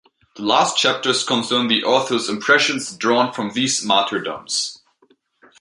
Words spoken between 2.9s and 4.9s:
drawn from these martyrdoms.